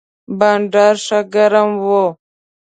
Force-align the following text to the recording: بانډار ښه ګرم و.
بانډار 0.39 0.95
ښه 1.05 1.19
ګرم 1.33 1.69
و. 1.85 1.87